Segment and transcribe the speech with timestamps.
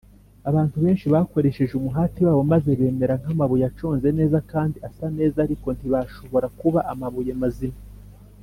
[0.49, 6.47] abantu benshi bakoresheje umuhati wabo maze bamera nk’amabuye aconze neza, kandi asa neza; ariko ntibashobora
[6.59, 7.79] kuba ‘amabuye mazima,